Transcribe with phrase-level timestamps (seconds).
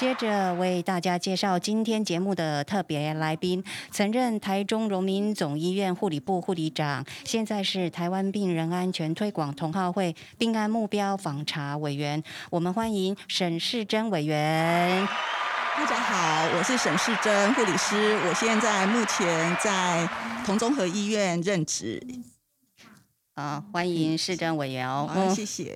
[0.00, 12.22] 接着为大家介绍今天节目的特别来宾，曾任台中荣民总医院护理部护理长，现在是台湾病人安全推广同好会病案目标访查委员。
[12.48, 15.06] 我们欢迎沈世珍委员。
[15.76, 20.08] 大家好，我是沈世珍护理师，我现在目前在
[20.46, 22.02] 同综合医院任职。
[23.40, 25.08] 啊，欢迎市政委员哦。
[25.10, 25.74] 好，谢谢。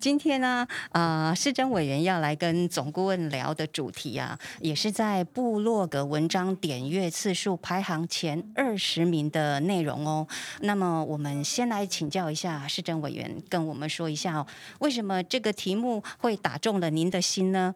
[0.00, 10.26] 今天呢，啊，市政委员要来跟总顾问聊的主题啊，也是在部落格文章点阅次数排行前二十名的内容哦。
[10.60, 14.46] 那么，我们先来请教一下市政委员，跟我们说一下哦，
[14.78, 17.74] 为什么这个题目会打中了您的心呢？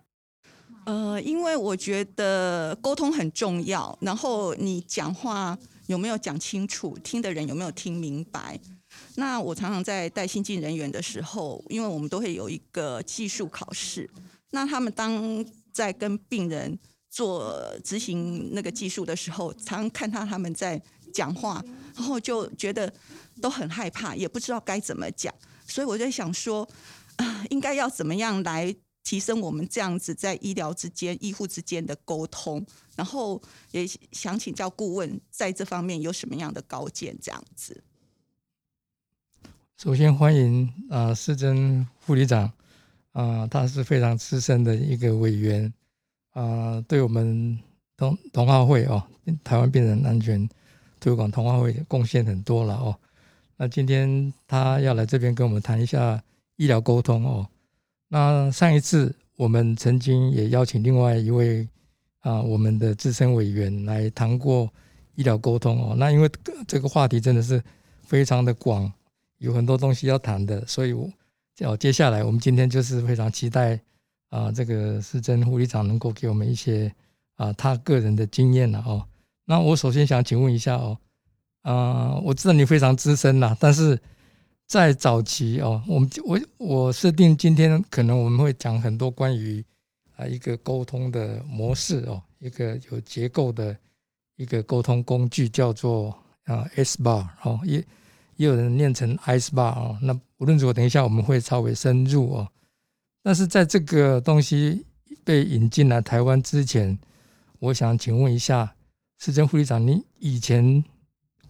[0.86, 8.58] 呃，因为我觉得沟通很重要，然后你讲话有没有讲清楚，听的人有没有听明白？
[9.16, 14.08] 那我常常在带新进人员的时候，因为我们都会有一个技术考试。
[14.50, 16.78] 那他们当在跟病人
[17.10, 20.80] 做执行那个技术的时候，常常看到他们在
[21.12, 21.62] 讲话，
[21.94, 22.92] 然后就觉得
[23.40, 25.32] 都很害怕，也不知道该怎么讲。
[25.66, 26.68] 所以我在想说，
[27.16, 32.64] 啊，应该要怎么样来提升我们这样子在医疗之间、医护之间的沟通？
[32.96, 37.16] 然后也想请教顾问，在这方面有什么样的高见？
[37.20, 37.82] 这样子。
[39.82, 42.48] 首先欢迎啊，施珍副理长
[43.10, 45.74] 啊，他是非常资深的一个委员
[46.34, 47.58] 啊，对我们
[47.96, 49.02] 同同化会哦，
[49.42, 50.48] 台湾病人安全
[51.00, 52.96] 推广同化会贡献很多了哦。
[53.56, 56.22] 那今天他要来这边跟我们谈一下
[56.54, 57.44] 医疗沟通哦。
[58.06, 61.66] 那上一次我们曾经也邀请另外一位
[62.20, 64.72] 啊，我们的资深委员来谈过
[65.16, 65.96] 医疗沟通哦。
[65.96, 66.30] 那因为
[66.68, 67.60] 这个话题真的是
[68.04, 68.88] 非常的广。
[69.42, 71.10] 有很多东西要谈的，所以我，
[71.62, 73.78] 哦，接下来我们今天就是非常期待
[74.28, 76.94] 啊，这个市政护理长能够给我们一些
[77.34, 79.04] 啊他个人的经验了哦。
[79.44, 80.96] 那我首先想请问一下哦，
[81.62, 83.98] 啊，我知道你非常资深啦，但是
[84.68, 89.64] 在早期哦，我们我我设定今天可能我们会讲很多关于
[90.14, 93.76] 啊一个沟通的模式哦，一个有结构的
[94.36, 97.84] 一个沟通工具叫做啊 S bar 哦也。
[98.36, 102.48] 也有人念成 ice bar 哦，那无论如何，等一下我们会稍微深入哦。
[103.22, 104.84] 但是在这个东西
[105.24, 106.98] 被引进来台湾之前，
[107.60, 108.74] 我想请问一下，
[109.18, 110.84] 市政副理长，你以前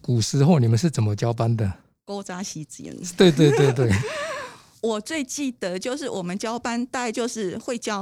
[0.01, 1.71] 古时候你们是怎么交班的？
[2.05, 2.83] 勾扎西子。
[3.15, 3.91] 对对对对，
[4.81, 8.01] 我最记得就是我们交班，大概就是会教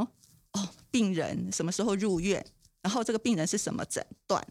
[0.54, 2.46] 哦，病人什么时候入院，
[2.82, 4.46] 然后这个病人是什么诊断，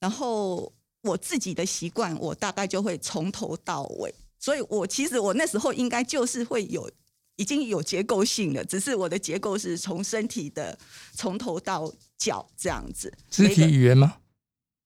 [0.00, 0.72] 然后。
[1.04, 6.90] 我自己的习惯，我大概就会从头到尾，所以我其实我那时候应该就是会有
[7.36, 10.76] 已经有结构性了，只是我的结构是从身体的
[11.14, 13.12] 从头到脚这样子。
[13.30, 14.16] 肢体语言吗？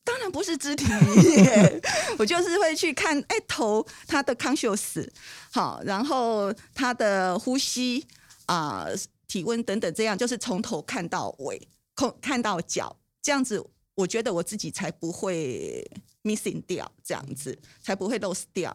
[0.05, 1.83] 当然不是肢体语言，
[2.19, 5.09] 我就是会去看，哎，头他的 conscious
[5.53, 8.05] 好，然后他的呼吸
[8.47, 8.87] 啊、
[9.29, 13.65] 体温等等，这样就是从头看到尾，看看到脚这样子。
[13.99, 15.85] 我觉得我自己才不会
[16.23, 18.75] missing 掉这样子，才不会 lose 掉。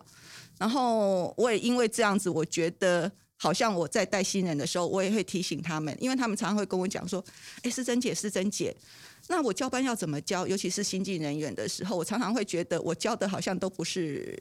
[0.58, 7.24] 然后我也因为这样子，我觉得好像我在带新人的时候，我也会提醒他们，因为他们常常会跟我讲说
[7.64, 8.76] ：“哎，是珍姐，是珍姐。”
[9.30, 10.46] 那我教班要怎么教？
[10.46, 14.38] 尤其是新进人员的时候，我常常会觉得我教的好像都不是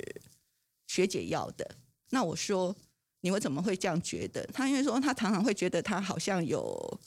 [0.88, 1.76] 学姐要的。
[2.10, 2.75] 那我说
[3.22, 7.00] ：“你们怎么会这样觉得？”他因为说他常常会觉得他好像有。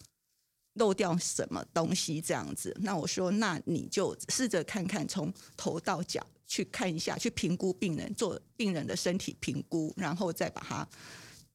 [0.75, 2.75] 漏掉什么东西这样子？
[2.79, 10.87] 那我说，那你就试着看看，从头到脚去看一下，去评估病人，做病人的身体评估，然后再把它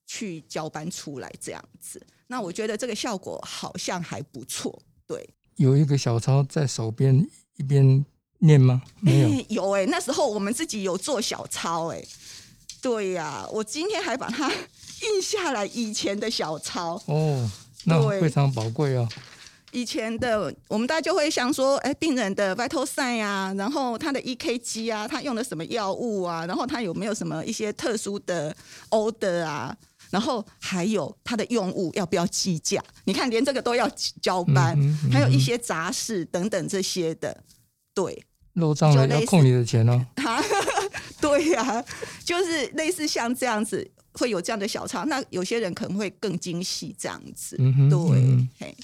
[0.06, 2.04] 去交班出来这样子。
[2.26, 4.82] 那我觉得这个效果好像还不错。
[5.06, 7.26] 对，有一个小抄在手边
[7.56, 8.04] 一边
[8.38, 8.82] 念吗？
[9.00, 12.02] 没有，有哎，那时候我们自己有做小抄哎。
[12.80, 17.50] 对呀，我今天还把它印下来以前的小抄哦。
[17.84, 19.08] 那非常宝贵哦。
[19.72, 28.52] 以前的我们大家就会想说，哎，病人的 vital sign 啊，然后他的 EKG 啊，他用了什么药物啊，然后他有没有什么一些特殊的
[28.90, 29.72] order 啊，
[30.10, 32.82] 然后还有他的用物要不要计价？
[33.04, 33.88] 你看，连这个都要
[34.20, 34.76] 交班，
[35.12, 37.44] 还有一些杂事等等这些的。
[37.94, 38.24] 对。
[38.54, 40.04] 漏账了要扣你的钱哦。
[40.16, 40.42] 哈，
[41.22, 41.84] 对呀、
[42.24, 45.04] 就是类似像这样子，会有这样的小抄。
[45.04, 48.76] 那有些人可能会更精细这样子，嗯哼，对，嗯嘿，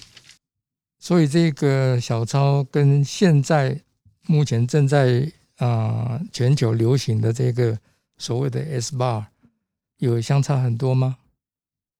[0.98, 3.82] 所以这个小抄跟现在
[4.26, 7.78] 目前正在啊、全球流行的这个
[8.18, 9.24] 所谓的 S bar
[9.98, 11.16] 有相差很多吗？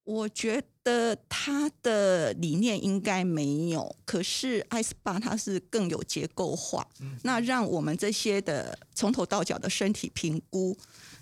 [0.05, 6.87] 我觉得它的理念应该没有，可是 Ice Bar 它是更有结构化，
[7.23, 10.77] 那让我们这些的从头到脚的身体评估，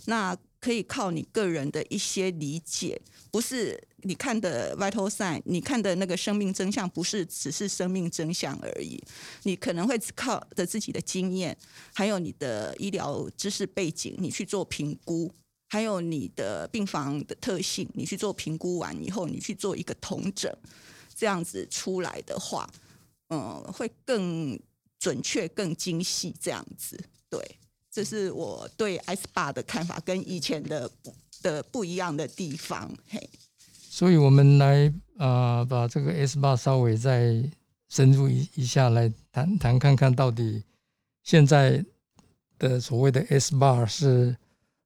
[0.04, 2.98] 那可以靠你个人的一些理解，
[3.30, 8.98] 不是你看的 vital sign，你看的那个生命真相，不是只是生命真相而已，
[9.42, 11.54] 你可能会靠着自己的经验，
[11.92, 15.30] 还有你的医疗知识背景，你去做评估。
[15.68, 20.50] 还有你的病房的特性，你去做评估完以后，你去做一个统整，
[21.14, 22.70] 这样子出来的话，
[23.28, 24.58] 嗯，会更
[24.98, 26.96] 准确、更精细，这样子。
[27.28, 27.58] 对，
[27.94, 32.92] 这是我对 S 八的看法，跟以前的不的不一样的地方。
[33.08, 33.30] 嘿，
[33.88, 37.48] 所以我们来啊、呃把这个 S bar 稍微再
[37.88, 40.64] 深入一一下来谈谈看看到底
[41.22, 41.84] 现在
[42.58, 44.36] 的所谓的 S bar 是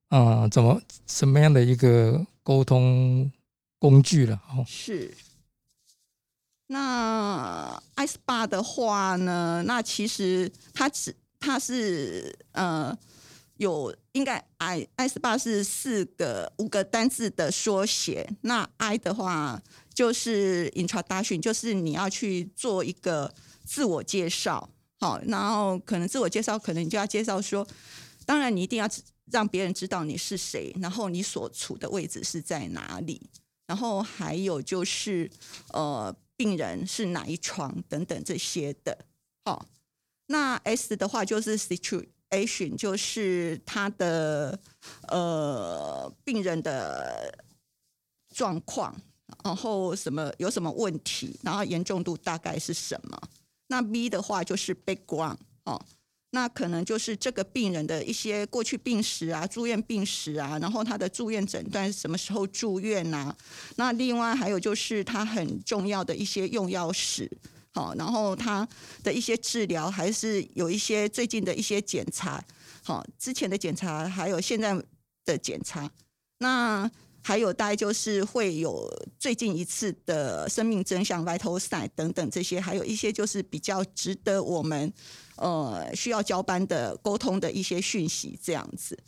[0.08, 3.32] 啊、呃怎么什么样的一个沟通
[3.78, 4.62] 工具了哦。
[4.68, 5.16] 是。
[6.66, 9.62] 那 S 八的话呢？
[9.66, 12.96] 那其实它只它是呃
[13.56, 18.28] 有应该 I S 八是四个五个单字的缩写。
[18.42, 19.62] 那 I 的话
[19.92, 24.70] 就是 introduction，就是你要去做一个自我介绍。
[25.00, 27.66] 好，然后可能自我介绍，可能你就要介绍说，
[28.26, 28.88] 当然你一定要
[29.30, 33.30] 让别人知道你是谁，然后你所处的位置是在哪里。
[33.68, 35.30] 然后还有就是
[35.72, 39.04] 呃，病人是哪一床等等这些的。
[39.44, 39.66] 好、
[40.28, 44.58] 那 S 的话就是 situation，就是他的
[45.08, 47.44] 呃病人的
[48.34, 48.94] 状况，
[49.44, 53.20] 然后什么有什么问题，然后严重度大概是什么。
[53.66, 55.84] 那 B 的话就是 background 哦。
[56.30, 63.34] 那可能就是这个病人的一些过去病史啊、住院病史啊，然后他的住院诊断什么时候住院呐、
[63.76, 67.30] 那另外还有就是他很重要的一些用药史，
[67.78, 68.66] 好，然后他
[69.04, 72.44] 的一些治疗，还是有一些最近的一些检查，
[72.82, 74.76] 好，之前的检查还有现在
[75.24, 75.88] 的检查，
[76.38, 76.90] 那
[77.22, 84.92] 还有大概就是会有最近一次的生命真相 vital sign 等等这些，还有一些就是比较值得我们
[85.36, 88.98] 呃需要交班的沟通的一些讯息这样子。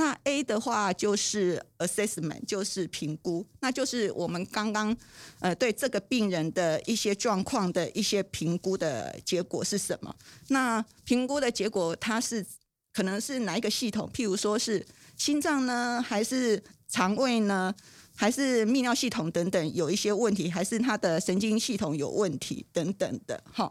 [0.00, 4.96] 那 A 的话就是 assessment，就是评估，那就是我们刚刚
[5.40, 10.16] 呃对这个病人的一些状况的一些评估的结果是什么？
[10.48, 12.46] 那评估的结果它是
[12.94, 14.08] 可能是哪一个系统？
[14.14, 14.86] 譬如说是
[15.18, 17.74] 心脏呢，还是肠胃呢，
[18.16, 23.70] 还是泌尿系统等等有一些问题，还是他的神经系统有问题等等的，哈。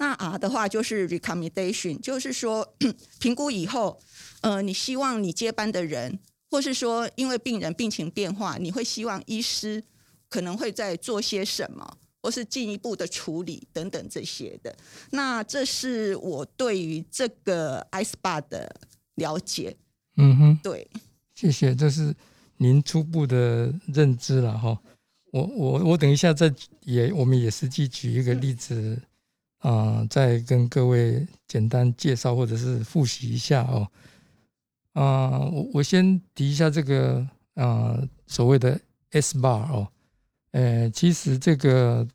[0.00, 2.76] 那 R 的话就是 recommendation，就是说
[3.18, 4.00] 评估以后，
[4.40, 6.18] 呃，你希望你接班的人，
[6.50, 9.82] 或是说因为病人病情变化，你会希望医师
[10.28, 14.76] 可能会在做些什么，或是进一步的处理等等这些的。
[15.10, 18.74] 那这是我对于这个 iSpa 的
[19.16, 19.76] 了解。
[20.16, 20.88] 嗯哼，对，
[21.34, 22.14] 谢谢，这是
[22.56, 24.78] 您初步的认知了哈。
[25.30, 26.52] 我我我等一下再
[26.82, 29.00] 也我们也实际举一个例子
[29.58, 33.86] 啊、再跟各位简单介绍或者是复习一下哦。
[34.94, 38.80] 啊、我我先提一下这个啊、所谓的
[39.10, 39.88] S bar 哦，
[40.52, 42.06] 呃，其实这个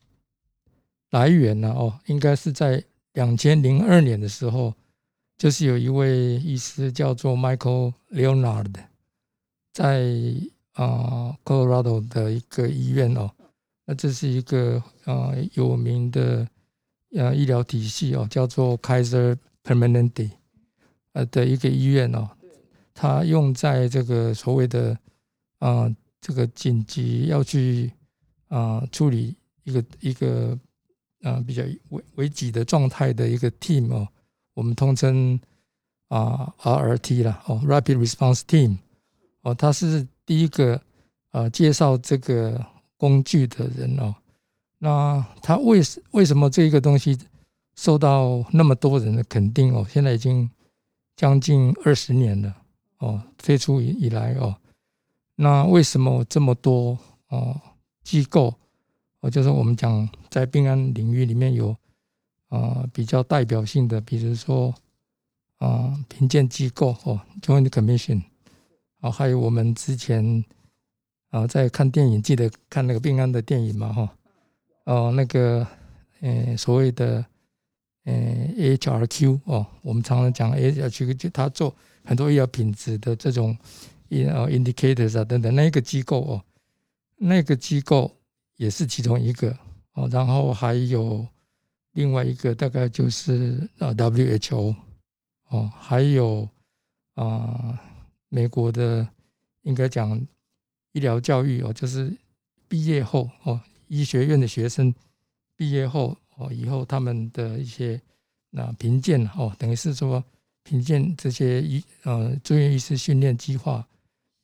[1.11, 4.73] 来源呢哦，应该是在两千零二年的时候，
[5.37, 8.73] 就是有一位医师叫做 Michael Leonard，
[9.73, 10.03] 在
[10.73, 13.31] 啊、Colorado 的一个医院哦，
[13.85, 16.47] 那这是一个呃有名的
[17.15, 20.31] 呃医疗体系哦，叫做 Kaiser Permanente
[21.13, 22.29] 呃的一个医院哦，
[22.93, 24.97] 它用在这个所谓的
[25.59, 25.89] 啊、
[26.21, 27.91] 这个紧急要去
[28.49, 30.57] 啊、处理一个一个
[31.21, 34.07] 啊、比较危危急的状态的一个 team 哦，
[34.53, 35.39] 我们通称
[36.09, 38.77] 啊、RRT 啦哦，Rapid Response Team
[39.41, 40.81] 哦，他是第一个
[41.31, 42.63] 呃介绍这个
[42.97, 44.13] 工具的人哦。
[44.77, 47.17] 那他为什为什么这个东西
[47.75, 49.87] 受到那么多人的肯定哦？
[49.89, 50.49] 现在已经
[51.15, 52.53] 将近二十年了
[53.03, 54.55] 哦，推出以以来哦，
[55.35, 57.59] 那为什么这么多哦
[58.01, 58.53] 机构
[59.19, 61.75] 哦，就是我们讲在病安领域里面有
[62.47, 64.73] 啊比较代表性的，比如说
[65.57, 68.21] 啊评鉴机构哦，Joint Commission，
[69.01, 70.45] 啊还有我们之前
[71.29, 74.15] 啊在看电影，记得看那个病安的电影嘛哈，
[74.85, 75.67] 哦那个
[76.21, 77.25] 呃所谓的
[78.05, 78.13] 呃
[78.55, 83.57] HRQ 哦，我们常常讲 HRQ 就他做很多医疗品质的这种。
[84.09, 86.43] 呃，indicators 啊等等，那个机构哦，
[87.17, 88.15] 那个机构
[88.57, 89.57] 也是其中一个
[89.93, 91.25] 哦，然后还有
[91.93, 94.75] 另外一个，大概就是呃 WHO
[95.47, 96.47] 哦，还有
[97.15, 97.81] 啊
[98.29, 99.07] 美国的
[99.63, 100.15] 应该讲
[100.91, 102.15] 医疗教育哦，就是
[102.67, 104.93] 毕业后哦，医学院的学生
[105.55, 107.99] 毕业后哦，以后他们的一些
[108.51, 110.23] 那评鉴哦，等于是说
[110.63, 113.85] 评鉴这些医呃住院医师训练计划。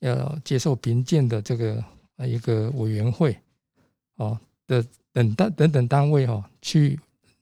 [0.00, 1.84] 要接受评鉴的这个
[2.16, 3.38] 呃一个委员会
[4.16, 6.98] 哦的等单等等单位哦，去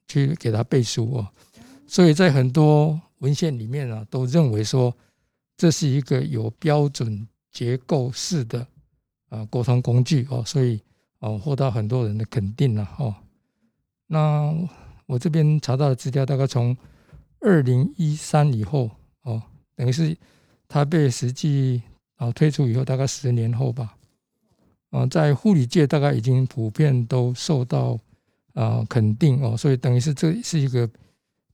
[0.08, 1.28] 去给他背书哦，
[1.86, 4.92] 所以在很多文献里面啊，都认为说
[5.56, 8.66] 这是一个有标准结构式的
[9.28, 10.80] 啊沟通工具哦，所以
[11.20, 13.14] 哦获得很多人的肯定了哦。
[14.08, 14.52] 那
[15.06, 16.76] 我这边查到的资料，大概从
[17.40, 18.90] 二零一三以后
[19.22, 19.42] 哦，
[19.74, 20.16] 等于是
[20.66, 21.82] 它被实际。
[22.18, 23.96] 啊，推出以后大概十年后吧，
[24.90, 27.96] 啊，在护理界大概已经普遍都受到
[28.54, 30.90] 啊肯定哦，所以等于是这是一个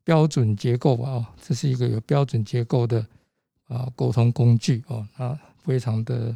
[0.05, 3.07] 标准结构啊，这是一个有标准结构的
[3.69, 6.35] 啊沟通工具哦，那非常的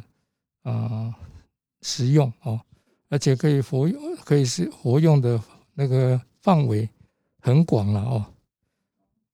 [0.61, 1.11] 啊
[1.81, 2.61] 实用哦，
[3.09, 5.41] 而且可以活用，可以是活用的
[5.73, 6.87] 那个范围
[7.39, 8.23] 很广了哦，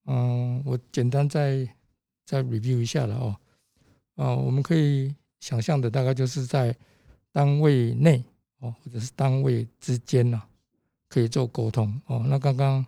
[0.06, 1.68] 嗯，我简单再
[2.24, 3.36] 再 review 一下了哦。
[4.16, 6.74] 啊，我们可以想象的大概就是在
[7.30, 8.24] 单位内
[8.60, 10.40] 哦，或者是单位之间呐，
[11.08, 12.24] 可以做沟通哦。
[12.26, 12.86] 那刚刚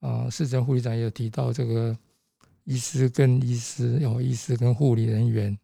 [0.00, 1.96] 啊，市政护理长也有提到这个
[2.64, 5.56] 医师跟医师，哦，医师跟护理人员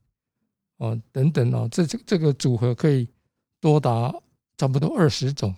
[0.76, 3.08] 哦等等哦，这这这个组合可以
[3.60, 4.14] 多达
[4.56, 5.54] 差不多二十种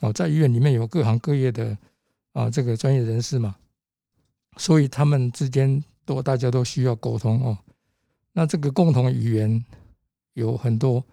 [0.00, 1.76] 哦，在医院里面有各行各业的
[2.32, 3.56] 啊这个专业人士嘛，
[4.56, 7.58] 所以他们之间都大家都需要沟通哦。
[8.32, 9.64] 那这个共同语言
[10.34, 11.04] 有很多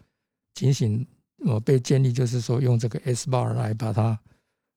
[0.54, 1.06] 情形，
[1.46, 4.20] 呃，被建立就是说用这个 S bar 来把它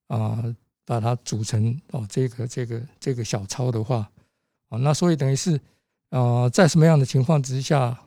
[0.07, 4.11] 啊，把它组成哦，这个这个这个小抄的话，
[4.69, 5.61] 啊，那所以等于是
[6.11, 8.01] 啊，在什么样的情况之下，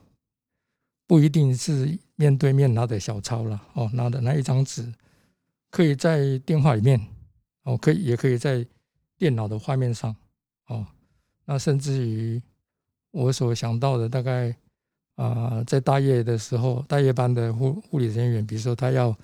[1.05, 4.93] 不一定是面对面拿的小抄了哦，拿的那一张纸，
[5.69, 6.99] 可以在电话里面
[7.63, 8.65] 哦，可以也可以在
[9.17, 10.15] 电脑的画面上
[10.69, 10.87] 哦，
[11.45, 12.41] 那甚至于。
[13.11, 14.55] 我所想到的大概
[15.15, 19.17] 啊，在大夜的时候，大夜班的护护理人员，比如说他要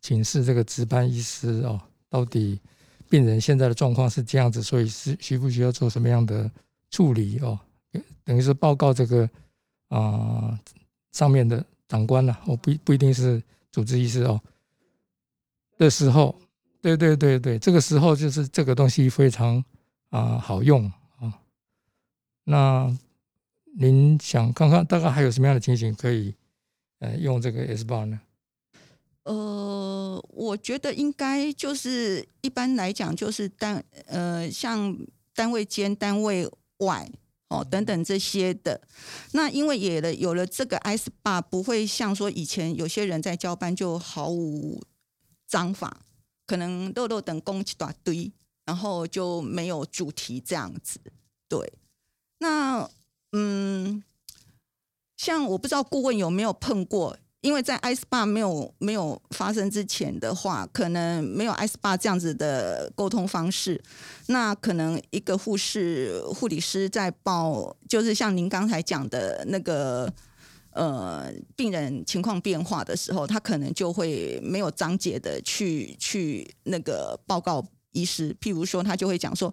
[0.00, 2.60] 请示这个值班医师哦，到底
[3.10, 6.48] 病人现在的状况是这样子，所以是需不需要做什么样的
[6.92, 7.58] 处理哦？
[8.22, 9.28] 等于是报告这个
[9.88, 10.56] 啊
[11.10, 13.42] 上面的长官了，我不不一定是
[13.72, 14.40] 主治医师哦
[15.78, 16.32] 的时候，
[16.80, 19.62] 对对对对，这个时候就是这个东西非常
[20.12, 20.86] 啊好用
[21.18, 21.42] 啊，
[22.44, 22.96] 那。
[23.74, 26.34] 您想看看大概还有什么样的情形可以，
[26.98, 28.20] 呃，用这个 S bar 呢？
[29.22, 34.94] 呃，我觉得应该就是一般来讲，就是单呃，像
[35.34, 36.46] 单位间、单位
[36.80, 37.10] 外
[37.48, 38.78] 哦等等这些的。
[39.30, 44.82] 那因为也了有了这个 S bar，不会像说以前有些人在交班就毫无
[45.48, 46.02] 章法，
[46.46, 48.30] 可能漏漏等工一大堆，
[48.64, 51.00] 然后就没有主题这样子。
[51.48, 51.72] 对，
[52.38, 52.88] 那。
[53.34, 54.04] 嗯，
[55.16, 63.82] 像我不知道顾问有没有碰过，因为在 S 八没有没有发生之前的话，可能没有 S 八这样子的沟通方式。
[64.26, 70.12] 那可能一个护士、护理师在报，就是像您刚才讲的那个
[70.72, 78.34] 呃病人情况变化的时候，他可能就会没有章节的去去那个报告医师。
[78.40, 79.52] 譬如说，他就会讲说：“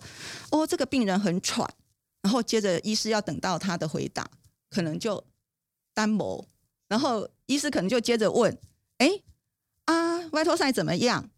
[0.51, 1.67] 哦，这个病人很喘。”
[2.21, 4.29] 然后接着医师要等到他的回答，
[4.69, 5.23] 可能就
[5.93, 6.45] 单薄，
[6.87, 8.57] 然后医师可能就接着问
[8.99, 9.21] ：“哎，
[9.85, 11.29] 啊，外托赛怎么样？”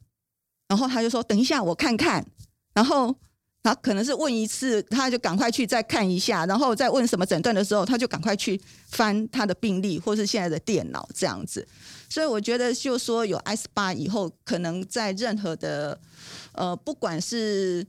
[0.68, 2.26] 然后他就说：“等一下，我看看。”
[2.74, 3.16] 然后
[3.64, 11.68] 他可能是问一次，他就赶快去再看一下，然后再问什么诊断的时候，他就赶快去翻他的病历或是现在的电脑这样子。
[12.10, 16.00] 所以我觉得，就说有 S 八以后，可能在任何的
[16.54, 17.86] 呃，不管是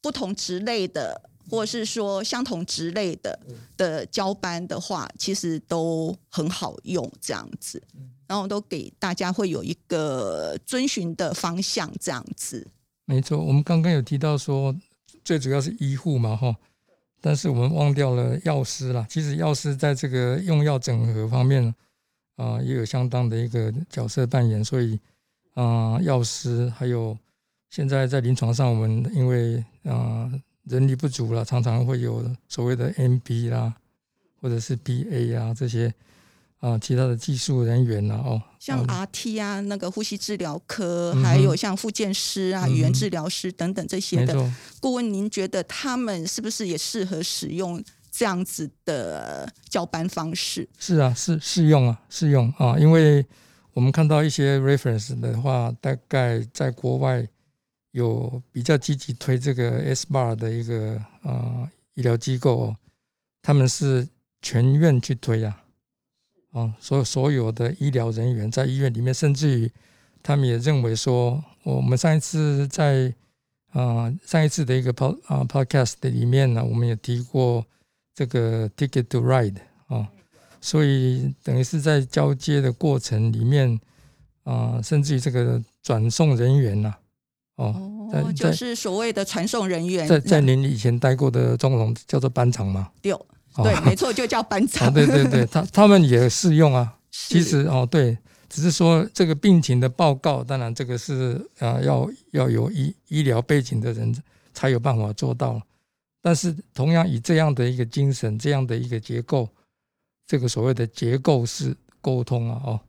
[0.00, 1.30] 不同职类的。
[1.50, 3.38] 或是说相同职类的
[3.76, 7.80] 的交班的话，其实都很好用这样子，
[8.26, 12.66] 然后都给大家会有一个遵循的方向这样子。
[13.04, 14.74] 没错，我们刚刚有提到说
[15.24, 16.54] 最主要是医护嘛，哈。
[17.20, 19.06] 但是我们忘掉了药师啦。
[19.08, 21.74] 其实药师在这个用药整合方面
[22.36, 24.62] 啊，也有相当的一个角色扮演。
[24.62, 25.00] 所以
[25.54, 27.16] 啊，药师还有
[27.70, 30.30] 现在在临床上，我们因为啊
[30.64, 33.74] 人力不足了，常常会有所谓的 MB 啦，
[34.40, 35.92] 或者是 BA 啊这些。
[36.64, 38.14] 啊，其他的技术人员呢？
[38.24, 44.34] 哦，像 RT 啊，那个呼吸治疗科，还有像复健师啊、语言治疗师等等这些的
[44.80, 50.66] 顾问，您觉得他们是不是也适合使用这样子的交班方式？
[50.78, 53.26] 是啊，是适用啊，适用啊，因为
[53.74, 57.28] 我们看到一些 reference 的话，大概在国外
[57.90, 62.74] 有比较积极推这个 S bar 的一个啊医疗机构，
[63.42, 64.08] 他们是
[64.40, 65.60] 全院去推啊。
[66.54, 69.70] 啊，所所有的医疗人员在医院里面，甚至于
[70.22, 73.12] 他们也认为说，我们上一次在
[73.72, 77.66] 啊上一次的一个 pod 啊 podcast 里面呢，我们也提过
[78.14, 79.56] 这个 ticket to ride
[79.88, 80.08] 啊，
[80.60, 83.80] 所以等于是在交接的过程里面
[84.44, 86.94] 啊，甚至于这个转送人员呐，
[87.56, 93.26] 哦，就是所谓的传送人员，在在您以前待过的中统叫做班长嘛，六。
[93.62, 94.92] 对，没错，就叫班长。
[94.92, 96.98] 对对对，他 他们也适用啊。
[97.10, 98.18] 其实哦，对，
[98.48, 104.12] 只是说这个病情的报告，当然这个是啊，要要有医医疗背景的人
[104.52, 105.62] 才有办法做到。
[106.20, 109.48] 但是同样以这样的一个精神，这样的一个结构，
[110.26, 112.80] 这个所谓的结构式沟通啊，哦，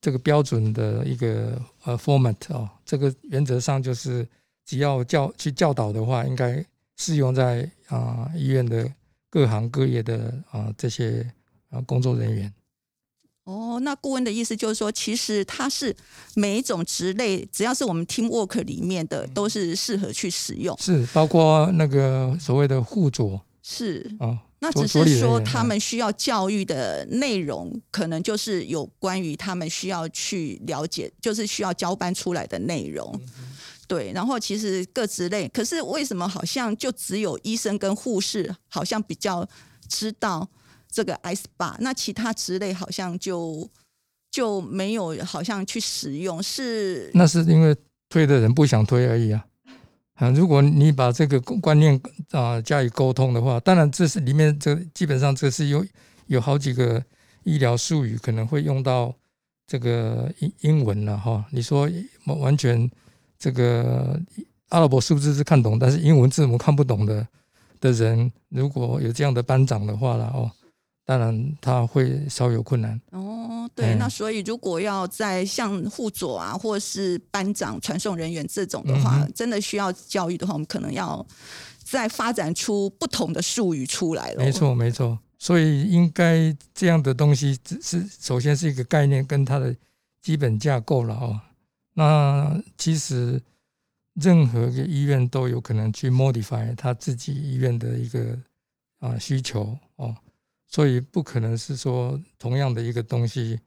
[0.00, 4.26] 这个标准的一个呃 format 哦，这个原则上就是
[4.66, 6.64] 只要教去教导的话，应该
[6.96, 8.92] 适用在啊医院的。
[9.32, 11.26] 各行各业的啊这些
[11.70, 12.52] 啊工作人员，
[13.44, 15.96] 哦，那顾问的意思就是说，其实它是
[16.34, 20.76] 每一种职类，只要是我们 team work 里面的，都是适合去使用。
[20.78, 23.40] 是，包括那个所谓的护佐。
[23.62, 33.18] 是啊，那只是说他们需要教育的内容，可能就是有关于他们需要去了解，就是需要交班出来的内容。
[33.92, 39.46] 对，然后其实各职类，可是为什么好像就只有医生跟护士好像比较
[39.86, 40.48] 知道
[40.90, 43.68] 这个 S 八，那其他职类好像就
[44.30, 46.42] 就没有好像去使用？
[46.42, 47.76] 是那是因为
[48.08, 49.44] 推的人不想推而已啊。
[50.14, 52.00] 啊，如果你把这个观念
[52.30, 55.84] 啊加以沟通的话，当然这是里面这基本上这是有
[56.28, 57.04] 有好几个
[57.44, 59.14] 医疗术语可能会用到
[59.66, 61.44] 这个英英文了哈。
[61.50, 61.86] 你说
[62.24, 62.90] 完全。
[63.42, 64.16] 这个
[64.68, 67.26] 阿拉伯数字是看懂，但是英文字母看不懂的
[67.80, 70.48] 的人，如果有这样的班长的话了哦，
[71.04, 73.00] 当然他会稍有困难。
[73.10, 81.26] 哦，对，那所以如果要在像护佐啊，或是班长、传送人员这种的话，真的需要教育的话，我们可能要
[81.82, 84.44] 再发展出不同的术语出来了。
[84.44, 85.18] 没错，没错。
[85.36, 89.74] 所以应该这样的东西，只是首先是一个概念跟它的
[90.22, 91.40] 基本架构了哦。
[91.94, 93.42] 那其实
[94.14, 98.38] 任何一个医院都有可能去 modify 他自己医院的一个
[98.98, 100.16] 啊需求哦，
[100.66, 103.60] 所以不可能是说同样的一个东西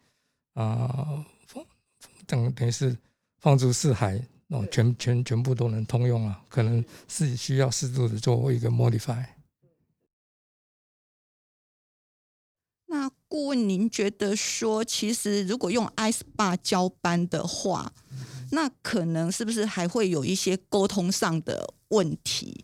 [0.53, 1.63] 啊放，
[2.25, 2.97] 等等于是
[3.39, 9.23] 放诸四海哦，全全全部都能通用啊，可能是需要适度的做一个 modify。
[12.87, 17.91] 那顾问，您觉得说，其实如果用 i s p a 交班的话，
[18.51, 22.63] 那可能是不是还会有一些沟通上的问题？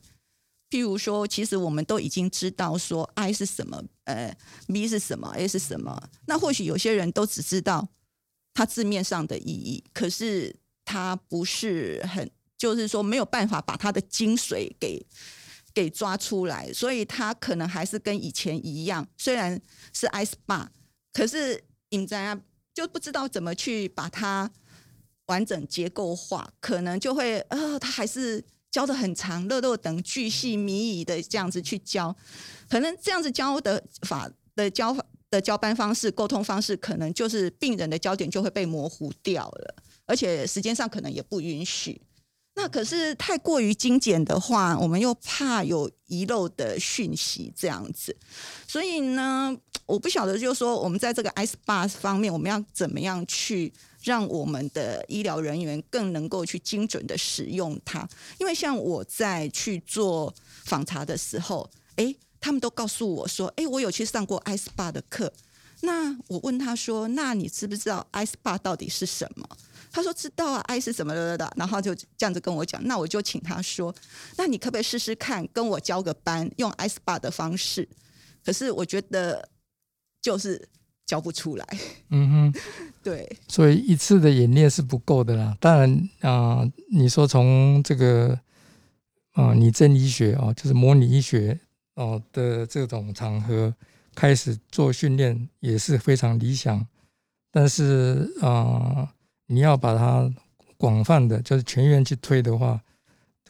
[0.70, 4.34] 譬如说，其实我们都已经知道说 I 是什么，呃
[4.68, 6.02] ，B 是什么，A 是什么。
[6.28, 7.90] 那或许有些人都只知道
[8.54, 10.56] 它字面上的意义，可是
[10.86, 15.06] 它不是很，就是说没有办法把它的精髓给。
[15.74, 19.60] 给抓出来，所以他可能还是跟以前一样，虽然
[19.94, 20.68] 是 ice bar，
[21.14, 22.40] 可是影在啊
[22.74, 24.50] 就不知道怎么去把它
[25.28, 32.16] 完整结构化，可能就会呃，他还是教的很长，乐乐等巨细靡遗的这样子去教，
[32.70, 34.96] 可能这样子教的法的教
[35.30, 42.02] 的教班方式、沟通方式，可能就是病人的焦点就会被模糊掉了，而且时间上可能也不允许。
[42.54, 48.16] 那可是太过于精简的话，我们又怕有遗漏的讯息这样子，
[48.68, 53.72] 所以呢，我不晓得，就是说我们在这个 S bus 方面，我们要怎么样去
[54.04, 58.08] 让我们的医疗人员更能够去精准的使用它？
[58.38, 60.34] 因为像我在去做
[60.66, 65.32] 访查的时候，哎，他们都告诉我说，哎，我有去上过 S bus 的课。
[65.84, 69.48] 那我问他说，那你知不知道 S bus 到底是什么？
[69.92, 72.82] 他说知道啊爱是什么的的，然后就这样子跟我讲。
[72.86, 73.94] 那我就请他说，
[74.38, 77.88] 那你可不可以试试看，跟我交个班，用 I SPA 的方式？
[78.44, 79.50] 可是我觉得
[80.22, 80.70] 就是
[81.06, 81.68] 教不出来。
[82.10, 82.62] 嗯哼，
[83.04, 85.56] 对，所以一次的演练是不够的啦。
[85.60, 88.40] 当然啊、你说从这个
[89.34, 91.60] 啊拟真医学哦，就是模拟医学
[91.96, 93.74] 哦的这种场合
[94.16, 96.88] 开始做训练也是非常理想，
[97.52, 99.14] 但是啊、
[99.52, 100.34] 你要把它
[100.78, 102.82] 广泛的，就是全院去推的话，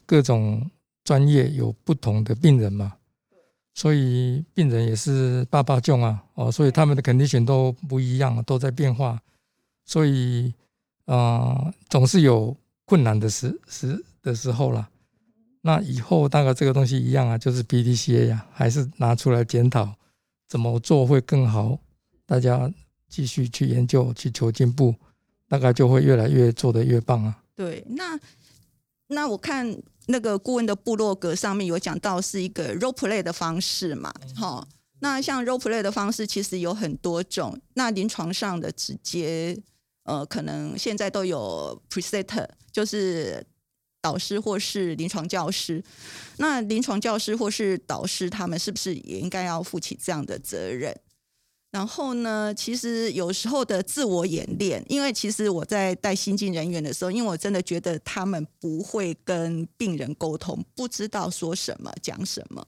[0.04, 0.68] 各种
[1.04, 2.94] 专业有不同的病人嘛，
[3.72, 9.20] 所以病人也是爸爸囧啊，哦，所以他们的 condition 都不一样，都在变化，
[9.84, 10.52] 所以
[11.06, 14.88] 啊、总是有困难的时时的时候啦。
[15.62, 19.94] 那以后大概这个东西一样啊，就是 BDCA 呀、还是拿出来检讨
[20.48, 21.78] 怎么做会更好，
[22.26, 22.70] 大家
[23.08, 24.94] 继续去研究，去求进步，
[25.52, 27.42] 大概就会越来越做得越棒啊。
[27.54, 28.18] 对，那
[29.08, 34.66] 那我看那个顾问的部落格上面有讲到是一个 role play 的方式嘛，哈、
[35.00, 39.54] 那像 role play 的方式其实有很多种，那临床上的直接
[40.04, 43.44] 呃，可能现在都有 preset，就是
[44.00, 45.84] 导师或是临床教师。
[46.38, 50.98] 那临床教师或是导师，他们是不是也应该要负起这样的责任？
[51.72, 62.64] 然后呢，其实有时候的自我演练，因为其实我在带新进人员的时候，因为我真的觉得他们不会跟病人沟通，不知道说什么讲什么，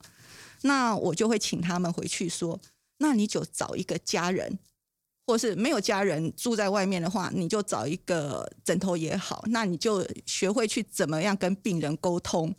[0.63, 2.59] 那我就会请他们回去说，
[2.97, 4.59] 那你就找一个家人，
[5.27, 12.55] 或是没有家人住在外面的话，你就找一个枕头也好，那你就学会去怎么样跟病人沟通。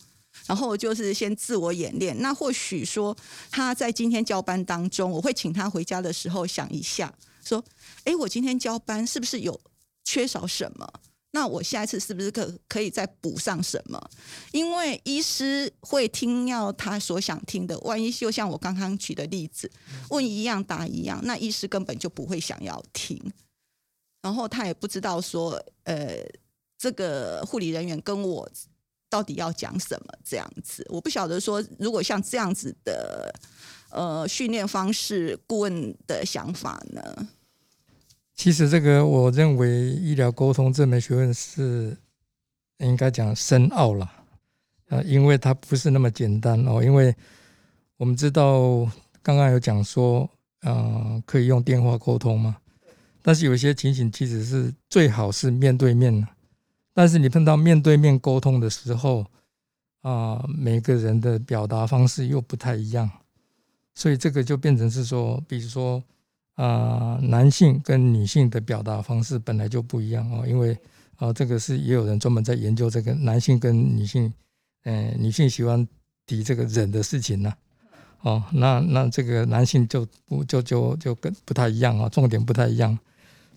[0.47, 2.19] 然后就是先自我演练。
[2.21, 3.15] 那或许说
[3.51, 7.63] 他在今天交班当中，我会请他回家的时候想一下，说
[8.05, 9.59] ：“诶，我今天交班是不是有
[10.03, 10.87] 缺少什么？
[11.31, 14.01] 那我下一次是不是可可以再补上什么？
[14.53, 19.69] 因为医师会听要他所想听的，万一就像我刚刚举的例子，
[20.11, 23.21] 问一样答一样，那医师根本就不会想要听，
[24.21, 26.25] 然后他也不知道说，呃，
[26.77, 28.49] 这个护理人员跟我
[29.15, 33.33] 到底要讲什么这样子，我不晓得说，如果像这样子的
[33.89, 37.01] 呃训练方式，顾问的想法呢？
[38.35, 41.95] 其实这个我认为医疗沟通这门学问是
[42.79, 44.11] 应该讲深奥了，
[44.89, 46.83] 呃，因为它不是那么简单哦。
[46.83, 47.15] 因为
[47.95, 48.85] 我们知道
[49.23, 50.29] 刚刚有讲说，
[50.63, 52.57] 呃，可以用电话沟通嘛，
[53.21, 56.27] 但是有些情形其实是最好是面对面的，
[56.95, 59.23] 但是你碰到面对面沟通的时候，
[60.01, 63.07] 啊、每个人的表达方式又不太一样，
[63.93, 66.03] 所以这个就变成是说，比如说。
[66.57, 70.71] 啊、男性跟女性的表达方式本来就不一样哦，因为
[71.17, 74.33] 啊、这个是也有人专门在研究这个男性跟女性，
[74.85, 75.85] 嗯、女性喜欢
[76.25, 77.53] 提这个忍的事情呢、
[78.21, 82.97] 哦，那那这个男性就不就就就跟不太一样啊、重点不太一样，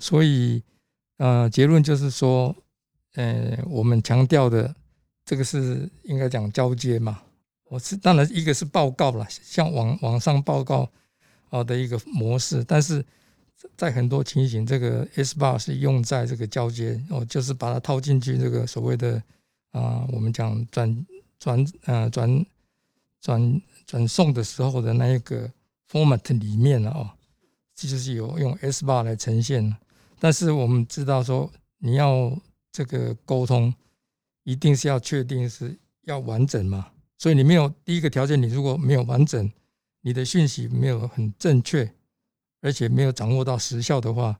[0.00, 0.60] 所以
[1.18, 2.52] 呃，结论就是说，
[3.14, 4.74] 呃，我们强调的
[5.24, 7.22] 这个是应该讲交接嘛，
[7.68, 10.88] 我是当然一个是报告了，像网网上报告。
[11.50, 13.02] 好的一个模式，但是
[13.74, 19.22] 在很多情形，这个 S bar 是用在这个交接哦，就是把它套进去这个所谓的
[19.70, 21.06] 啊、我们讲转
[21.38, 22.44] 转呃转
[23.22, 25.50] 转转送的时候的那一个
[25.90, 27.08] format 里面了哦，
[27.74, 29.74] 这就是有用 S bar 来呈现。
[30.20, 32.38] 但是我们知道说，你要
[32.78, 33.74] 这个沟通，
[34.44, 39.50] 一定是要确定是要完整嘛，所以你没有第一个条件，你如果没有完整。
[40.02, 41.92] 你的讯息没有很正确，
[42.60, 44.38] 而且没有掌握到时效的话，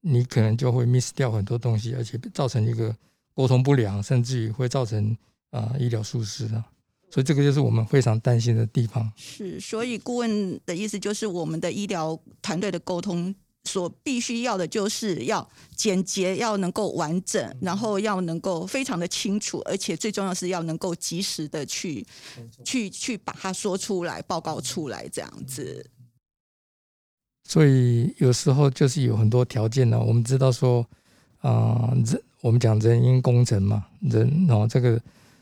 [0.00, 2.94] 你可能就会 miss 掉很多东西，而且造成一个
[3.32, 5.16] 沟通不良，甚至于会造成
[5.50, 6.66] 啊、医疗疏失啊。
[7.08, 9.10] 所以这个就是我们非常担心的地方。
[9.14, 13.32] 是，所以顾问的意思就是，我们的医疗团队的沟通
[13.66, 22.06] 所必须要的就是要简洁，要能够完整，然后要能够非常的清楚，而且最重要是要能够及时的去
[22.64, 25.90] 去去把它说出来、报告出来，这样子。
[27.48, 30.86] 所以有时候就是有很多条件呢、我们知道说
[31.38, 35.00] 啊，人、我们讲人因工程嘛，人哦，这个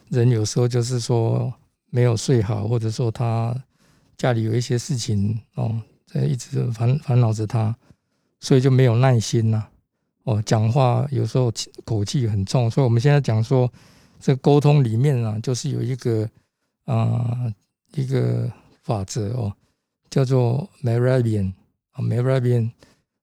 [0.08, 1.52] 人有时候就是说
[1.90, 3.54] 没有睡好，或者说他
[4.18, 7.74] 家里有一些事情哦，在一直烦烦恼着他，
[8.44, 9.66] 所以就没有耐心呐、
[10.24, 13.72] 哦，讲话有时候气口气很重，所以我们现在讲说，
[14.20, 16.28] 这沟通里面啊，就是有一个
[16.84, 17.50] 啊、
[17.94, 18.52] 一个
[18.82, 19.50] 法则哦，
[20.10, 21.54] 叫做 Merabian
[21.92, 22.70] 啊 Merabian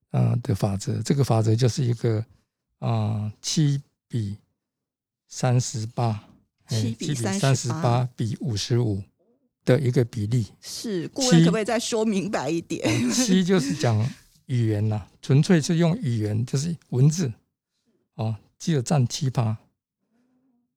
[0.10, 2.26] 啊的法则，这个法则就是一个
[2.80, 4.38] 啊七比
[5.28, 6.28] 三十八，
[6.66, 9.04] 哎七比三十38八比五十五
[9.64, 10.48] 的一个比例。
[10.60, 13.12] 是顾问可不可以再说明白一点？
[13.12, 14.04] 七就是讲
[14.52, 17.32] 语言呐、纯粹是用语言，就是文字
[18.16, 19.58] 哦，只有占七趴。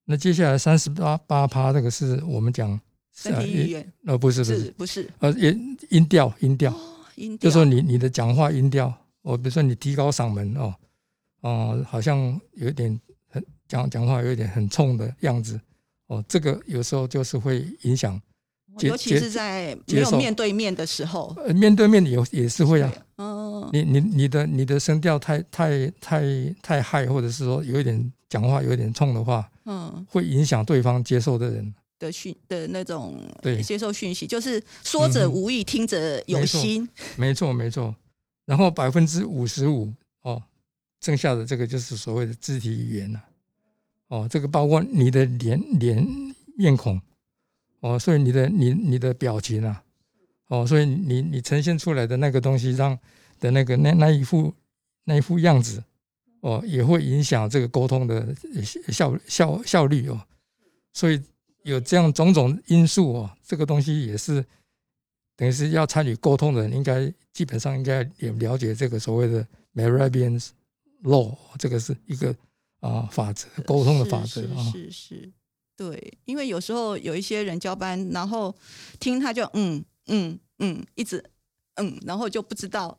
[0.04, 2.80] 那接下来三十八八趴，这个是我们讲
[3.12, 5.10] 身体语言呃不是不是是不是？
[5.18, 6.72] 呃音音调音调，
[7.16, 10.74] 音调就说你你的讲话音调，哦，比如说你提高嗓门哦，
[11.40, 15.60] 哦、好像有一点很讲讲话有一点很冲的样子
[16.06, 18.22] 哦，这个有时候就是会影响，接
[18.80, 26.22] 尤其是在没有面对面的时候，呃面对面也也是会啊，嗯，你你你的你的声调太太太
[26.62, 31.74] 太嗨，或者是说有一点讲话有一点冲的话，嗯会影响对方接受的人。
[31.96, 36.86] 的讯的那种对接受讯息，就是说者无意，听者有心。
[37.16, 37.94] 没错没错。
[38.44, 39.90] 然后百分之五十五
[40.22, 40.42] 哦，
[41.00, 43.24] 剩下的这个就是所谓的肢体语言了、
[44.08, 46.06] 哦，这个包括你的脸脸
[46.56, 47.00] 面孔
[47.84, 49.84] 哦，所以你的你你的表情啊，
[50.48, 52.98] 哦，所以你你呈现出来的那个东西让
[53.38, 54.54] 的那个那那一副
[55.04, 55.84] 那一副样子
[56.40, 58.34] 哦，也会影响这个沟通的
[58.90, 60.18] 效效效率哦。
[60.94, 61.22] 所以
[61.64, 64.42] 有这样种种因素哦，这个东西也是
[65.36, 70.48] 等于是要参与沟通的人，应该基本上应该也了解这个所谓的 Mehrabian's
[71.02, 72.34] Law，这个是一个
[72.80, 74.72] 啊法则，沟通的法则是啊。
[74.72, 75.32] 是是是，
[75.76, 78.54] 对，因为有时候有一些人交班，然后
[79.00, 81.22] 听他就嗯嗯嗯，一直
[81.74, 82.96] 嗯，然后就不知道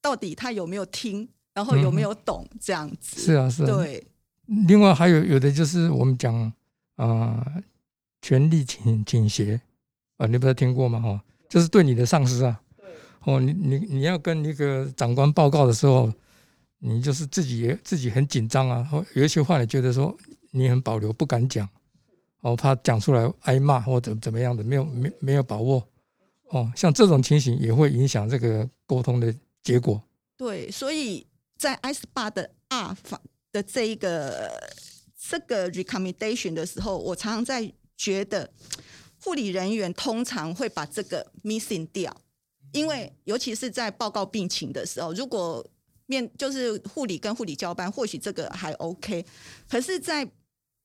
[0.00, 3.20] 到底他有没有听，然后有没有懂这样子。
[3.20, 3.66] 是啊，是啊。
[3.66, 4.06] 对，
[4.66, 6.52] 另外还有有的就是我们讲
[6.96, 7.44] 啊、
[8.20, 9.60] 权力倾倾斜
[10.18, 11.00] 啊，你不是听过吗？
[11.00, 12.60] 哈，就是对你的上司啊，
[13.24, 16.12] 哦，你你你要跟那个长官报告的时候，
[16.78, 20.14] 你就是自己也自己很紧张啊，或有一些话你觉得说
[20.50, 21.66] 你很保留不敢讲，
[22.42, 25.82] 哦，怕讲出来挨骂或者怎么样的，没有没没有把握，
[26.50, 30.02] 哦，像这种情形也会影响这个沟通的结果。
[30.36, 31.26] 对，所以
[31.56, 33.20] 在 S 八的 R 法
[33.52, 34.52] 的这一个
[35.16, 38.50] 这个 recommendation 的时候，我常常在觉得
[39.22, 42.14] 护理人员通常会把这个 missing 掉，
[42.72, 45.64] 因为尤其是在报告病情的时候，如果
[46.06, 49.24] 面就是护理跟护理交班，或许这个还 OK，
[49.68, 50.28] 可是，在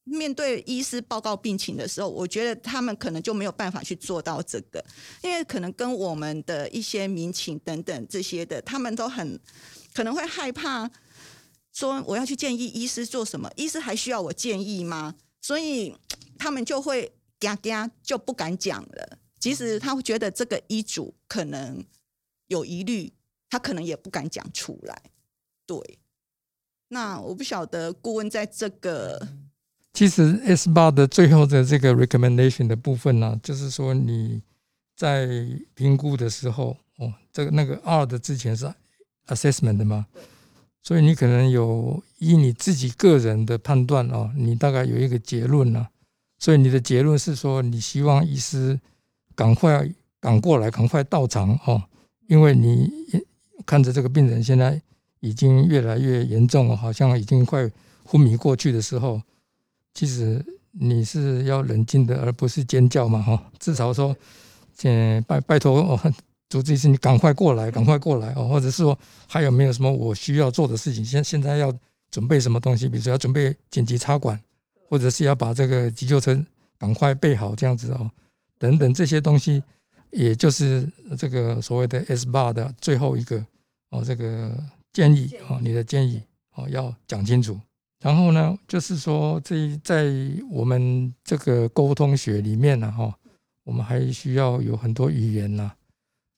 [0.08, 4.84] 面对医师报告病情的时候，我觉得他们可能就没有办法去做到这个，
[5.22, 9.40] 因为可能跟我们的一些民情等等这些的，他们都很
[9.94, 10.90] 可能会害怕
[11.74, 15.16] 说我要去建议医师做什么，医师还需要我建议吗？
[15.42, 15.96] 所以
[16.38, 19.20] 他们就会嘎嘎就不敢讲了。
[19.40, 21.86] 即使他会觉得这个医嘱可能
[22.48, 23.14] 有疑虑，
[23.50, 25.04] 他可能也不敢讲出来。
[25.66, 26.00] 对，
[26.88, 29.28] 那我不晓得顾问在这个
[29.98, 34.44] 其实 S 八的最后的这个 recommendation 的部分呢、就是说你
[34.96, 35.28] 在
[35.74, 38.72] 评估的时候，哦，这个那个 R 的之前是
[39.26, 40.06] assessment 的嘛，
[40.84, 45.90] 所以你可能有依你自己个人的判断哦，你大概有一个结论了、
[46.38, 48.80] 所以你的结论是说，你希望医师
[49.34, 51.82] 赶快赶过来，赶快到场哦，
[52.28, 52.88] 因为你
[53.66, 54.80] 看着这个病人现在
[55.22, 57.68] 已经越来越严重了，好像已经快
[58.04, 59.20] 昏迷过去的时候。
[59.98, 63.52] 其实你是要冷静的，而不是尖叫嘛，哈。
[63.58, 64.16] 至少说，
[64.84, 66.14] 呃，拜拜托哦，
[66.50, 68.96] 主治医师，你赶快过来，赶快过来哦，或者是说
[69.28, 71.04] 还有没有什么我需要做的事情？
[71.04, 71.76] 现现在要
[72.12, 72.88] 准备什么东西？
[72.88, 74.40] 比如说要准备紧急插管，
[74.88, 76.40] 或者是要把这个急救车
[76.78, 78.12] 赶快备好这样子哦，
[78.60, 79.64] 等等这些东西，
[80.12, 83.44] 也就是这个所谓的 S bar 的最后一个
[83.90, 84.56] 哦，这个
[84.94, 86.22] 建议哦，你的建议
[86.54, 87.60] 哦要讲清楚。
[88.00, 90.06] 然后呢，就是说，这在
[90.52, 93.18] 我们这个沟通学里面呢，哈，
[93.64, 95.72] 我们还需要有很多语言呐。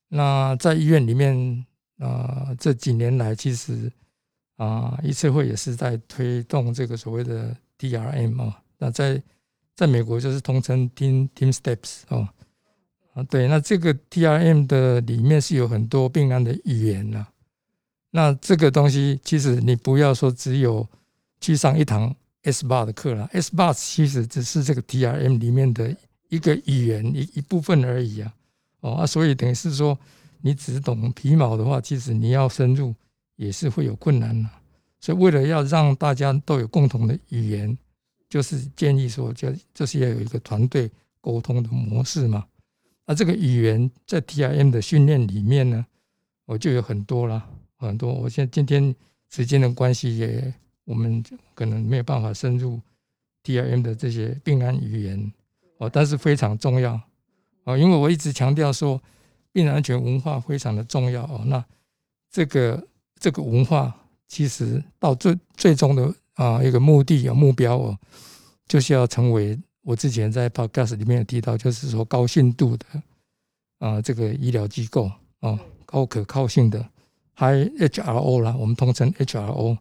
[0.08, 1.66] 那在医院里面
[1.98, 3.92] 啊，这几年来，其实
[4.56, 8.62] 啊，医策会也是在推动这个所谓的 DRM 啊。
[8.78, 9.22] 那在
[9.76, 12.30] 在美国就是通称 Team Team Steps 哦。
[13.14, 17.28] 啊，对，那这个 TRM 的里面是有很多病案的语言呐。
[18.12, 20.88] 那这个东西，其实你不要说只有
[21.42, 25.96] 去上一堂 S bar 的课了，S bar 其实只是这个 TRM 里面的
[26.30, 28.34] 一个语言一一部分而已啊。
[28.82, 29.98] 哦啊，所以等于是说，
[30.42, 32.94] 你只懂皮毛的话，其实你要深入
[33.36, 34.50] 也是会有困难的。
[35.02, 37.78] 所以为了要让大家都有共同的语言，
[38.30, 40.90] 就是建议说，就就是要有一个团队
[41.22, 42.46] 沟通的模式嘛。
[43.06, 45.86] 那这个语言在 TRM 的训练里面呢，
[46.46, 47.46] 我就有很多了，
[47.78, 48.14] 很多。
[48.14, 48.96] 我现在今天
[49.30, 50.54] 时间的关系也。
[50.90, 51.24] 我们
[51.54, 52.82] 可能没有办法深入
[53.44, 55.32] DRM 的这些病案语言
[55.78, 57.00] 哦，但是非常重要
[57.66, 59.00] 哦，因为我一直强调说，
[59.52, 61.44] 病人安全文化非常的重要哦。
[61.46, 61.64] 那
[62.32, 62.88] 这个
[63.20, 63.96] 这个文化
[64.28, 67.96] 其实到最最终的啊一个目的有目标哦，
[68.68, 72.86] 就是要成为我之前在 Podcast 里面有提到，就是说高信度的
[73.78, 76.84] 啊这个医疗机构哦，高可靠性的
[77.36, 79.78] High HRO 啦，我们通称 HRO。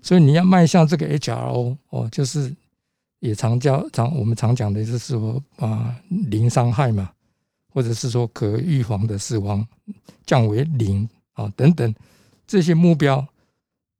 [0.00, 2.54] 所以你要迈向这个 HRO 哦，就是
[3.18, 7.10] 也常叫常我们常讲的就是说啊零伤害嘛，
[7.72, 9.66] 或者是说可预防的死亡
[10.24, 11.94] 降为零啊等等
[12.46, 13.26] 这些目标，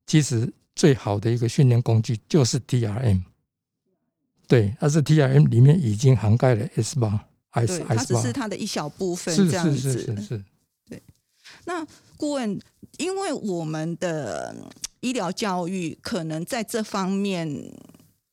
[0.06, 3.22] 其实最好的一个训练工具就是 TRM。
[4.46, 9.76] 对，它是 TRM 里面已经涵盖了 S 八、S、S 八，它只是它的一小部分，这样子。
[9.78, 10.44] 是是是是。
[10.88, 11.02] 对，
[11.66, 12.58] 那顾问，
[12.98, 14.54] 因为我们的。
[15.00, 17.72] 医疗教育可能在这方面，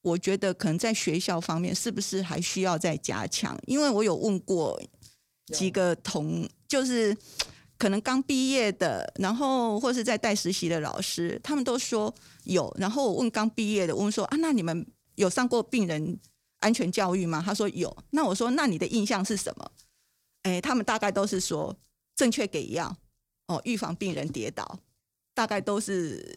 [0.01, 3.57] 我觉得可能在学校方面是不是还需要再加强？
[3.65, 4.81] 因为我有问过
[5.47, 7.15] 几个同，就是
[7.77, 12.13] 可能刚毕业的，然后或是在带实习的老师，他们都说
[12.45, 12.73] 有。
[12.79, 16.19] 然后我问刚毕业的，问说啊，那你们有上过病人
[16.59, 17.41] 安全教育吗？
[17.45, 17.95] 他说有。
[18.11, 19.71] 那我说那你的印象是什么？
[20.43, 21.75] 哎，他们大概都是说
[22.15, 22.95] 正确给药
[23.47, 24.79] 哦，预防病人跌倒。
[25.35, 26.35] 大概都是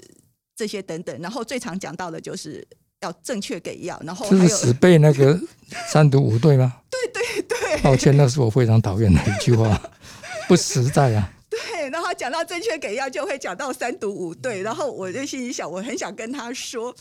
[0.55, 2.67] 这些等等，然后最常讲到的就是
[3.01, 5.41] 要正确给药，然后这是死背那个
[5.91, 6.83] 三毒五对吗？
[6.91, 9.81] 对对对，抱歉，那是我非常讨厌的一句话，
[10.47, 11.33] 不实在啊。
[11.49, 16.95] 对，然后讲到正确给药，就会讲到三毒五对，然后我就心里想，我很想跟他说，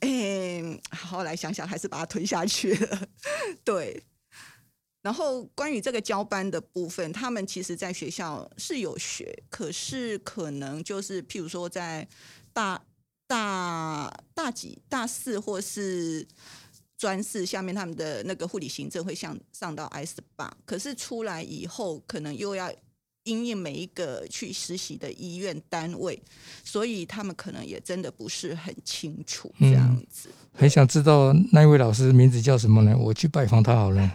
[0.00, 0.62] 哎，
[0.96, 2.98] 后来想想还是把它吞下去了。
[3.64, 4.02] 对。
[5.02, 12.06] 然后关于这个交班的部分，他们其实在学校是有学，可是可能就是譬如说在
[12.52, 12.80] 大
[13.26, 16.26] 大大几大四或是
[16.96, 22.72] 专四下面，他们的那个护理行政会上上到 S 八，可是出来以后，可能又要
[23.24, 26.22] 因应每一个去实习的医院单位，
[26.62, 30.28] 所以他们可能也真的不是很清楚这样子。
[30.52, 32.96] 很想知道那位老师名字叫什么呢？
[32.96, 34.08] 我去拜访他好了。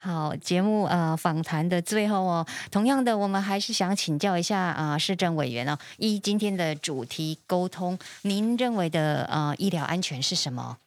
[0.00, 10.78] 好，节目呃访谈的最后哦，同样的，我们还是想请教一下啊，市政委员哦，依今天的主题沟通，您认为的呃医疗安全是什么？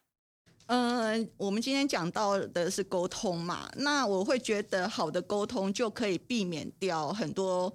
[0.68, 7.74] 嗯，我们今天讲到的是沟通嘛，那我会觉得好的沟通就可以避免掉很多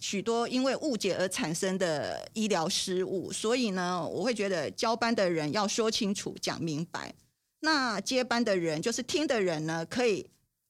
[0.00, 7.12] 许多因为误解而产生的医疗失误，所以呢，我会觉得交班的人要说清楚、讲明白，
[7.60, 10.26] 那接班的人就是听的人呢，可以。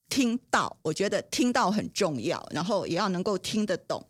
[0.09, 4.03] 听到，我觉得听到很重要，然后也要能够听得懂。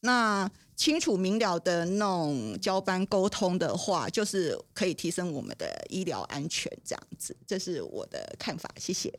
[0.00, 8.70] 那清楚明了的那种交班沟通的话，就是可以提升我们的医疗安全，这样子，这是我的看法。
[8.76, 9.12] 谢谢。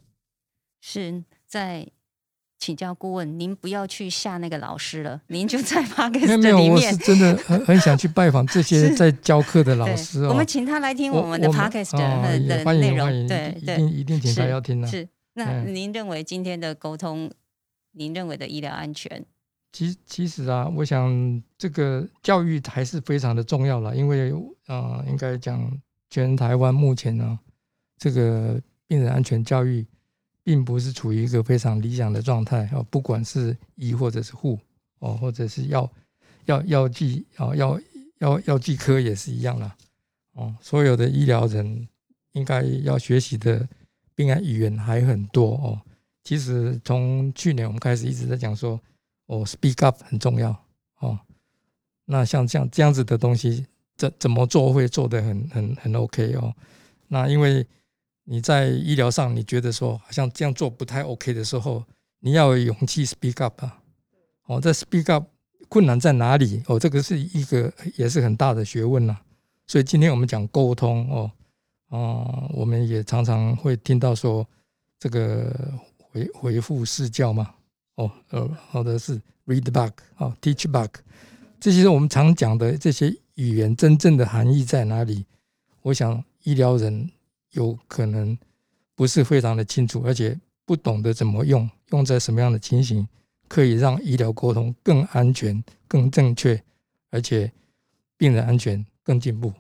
[0.80, 1.86] 是在
[2.60, 6.72] 请教顾问，您不要去吓那个老师了，您就在 p o d 里面。
[6.72, 10.30] 我是真的很很想去拜访这些 在教课的老师哦。
[10.30, 14.88] 我们请他来听我们的 podcast 的内容，对对，一定一定请他要听的。
[14.88, 15.10] 是。
[15.38, 17.32] 那您认为今天的沟通，
[17.92, 19.24] 您认为的医疗安全？
[19.72, 24.34] 其其实啊，我想这个教育还是非常的重要了，因为
[24.66, 27.38] 啊，应该讲全台湾目前呢，
[28.00, 29.86] 这个病人安全教育
[30.42, 34.58] 并不是处于一个非常理想的状态哦，不管是医或者是护
[34.98, 35.88] 哦，或者是药
[36.46, 37.80] 药药剂啊，药
[38.18, 39.76] 药药剂科也是一样了
[40.34, 41.88] 哦，所有的医疗人
[42.32, 43.70] 应该要学习的。
[44.18, 45.80] 病案语言还很多哦。
[46.24, 48.82] 其实从去年我们开始一直在讲说，
[49.28, 50.50] 哦，speak up 很重要
[51.02, 51.20] 哦。
[52.06, 56.52] 那像像这样子的东西，怎怎么做会做得很很很 OK 哦？
[57.10, 57.66] 那因为
[58.24, 61.84] 你在医疗上，你觉得说好像这样做不太 OK 的时候，
[62.20, 63.80] 你要有勇气 speak up 啊。
[64.48, 65.26] 哦，在 speak up
[65.70, 66.64] 困难在哪里？
[66.66, 69.18] 哦，这个是一个也是很大的学问呐。
[69.68, 71.32] 所以今天我们讲沟通哦。
[71.90, 74.46] 啊，我们也常常会听到说，
[75.00, 77.54] 这个回回复式教嘛，
[77.96, 80.90] 哦，呃，好的是 read back 啊，teach back，
[81.60, 85.26] 这些我们常讲的这些语言真正的含义在哪里？
[85.82, 87.10] 我想医疗人
[87.52, 88.38] 有可能
[88.94, 93.08] 不是非常的清楚，而且不懂得怎么用，用在什么样的情形
[93.48, 96.62] 可以让医疗沟通更安全、更正确，
[97.12, 97.50] 而且
[98.18, 99.54] 病人安全更进步。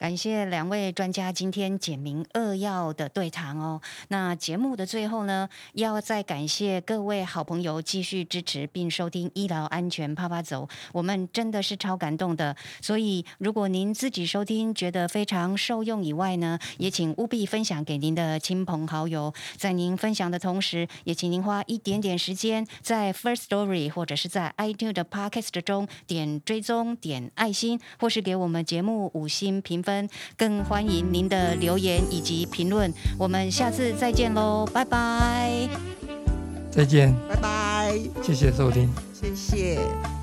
[0.00, 3.78] 感谢两位专家今天简明扼要的对谈哦。
[4.08, 12.56] 那节目的最后呢，要再感谢各位好朋友继续支持并收听医疗安全啪啪走，我们真的是超感动的。
[12.80, 19.34] 所以如果您自己收听觉得非常受用以外呢，也请务必分享给您的亲朋好友。
[19.58, 30.08] 在您分享的同时，也请您花一点点时间在 First Story 或者是在 iTunes 的 Podcast 中点追踪、点爱心，或是给我们节目五星评分分。
[30.36, 32.92] 更欢迎您的留言以及评论。
[33.18, 35.68] 我们下次再见喽，拜拜。
[36.70, 38.88] 再见，拜拜，谢谢收听。
[39.12, 40.19] 谢谢。